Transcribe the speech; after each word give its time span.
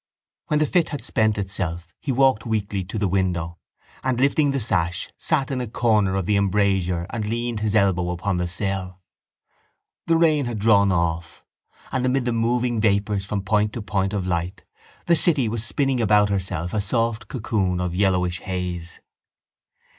When 0.47 0.57
the 0.57 0.65
fit 0.65 0.89
had 0.89 1.03
spent 1.03 1.37
itself 1.37 1.93
he 1.99 2.11
walked 2.11 2.43
weakly 2.43 2.83
to 2.85 2.97
the 2.97 3.07
window 3.07 3.59
and, 4.03 4.19
lifting 4.19 4.49
the 4.49 4.59
sash, 4.59 5.09
sat 5.19 5.51
in 5.51 5.61
a 5.61 5.67
corner 5.67 6.15
of 6.15 6.25
the 6.25 6.37
embrasure 6.37 7.05
and 7.11 7.23
leaned 7.27 7.59
his 7.59 7.75
elbow 7.75 8.09
upon 8.09 8.37
the 8.37 8.47
sill. 8.47 8.99
The 10.07 10.17
rain 10.17 10.45
had 10.45 10.57
drawn 10.57 10.91
off; 10.91 11.43
and 11.91 12.03
amid 12.03 12.25
the 12.25 12.33
moving 12.33 12.81
vapours 12.81 13.25
from 13.27 13.43
point 13.43 13.73
to 13.73 13.83
point 13.83 14.13
of 14.13 14.25
light 14.25 14.65
the 15.05 15.15
city 15.15 15.47
was 15.47 15.63
spinning 15.63 16.01
about 16.01 16.29
herself 16.29 16.73
a 16.73 16.81
soft 16.81 17.27
cocoon 17.27 17.79
of 17.79 17.93
yellowish 17.93 18.39
haze. 18.39 18.99